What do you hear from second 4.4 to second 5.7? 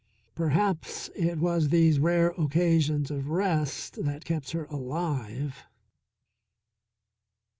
her alive.